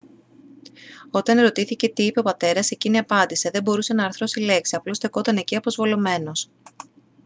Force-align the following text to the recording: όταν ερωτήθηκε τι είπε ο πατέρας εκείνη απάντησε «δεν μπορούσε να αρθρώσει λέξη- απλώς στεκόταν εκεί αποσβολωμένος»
όταν 1.11 1.37
ερωτήθηκε 1.37 1.89
τι 1.89 2.03
είπε 2.05 2.19
ο 2.19 2.23
πατέρας 2.23 2.71
εκείνη 2.71 2.97
απάντησε 2.97 3.49
«δεν 3.49 3.63
μπορούσε 3.63 3.93
να 3.93 4.05
αρθρώσει 4.05 4.39
λέξη- 4.39 4.75
απλώς 4.75 4.97
στεκόταν 4.97 5.37
εκεί 5.37 5.55
αποσβολωμένος» 5.55 6.49